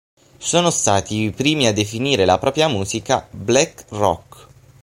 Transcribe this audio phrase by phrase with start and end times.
[0.39, 4.47] Sono stati i primi a definire la propria musica "black rock".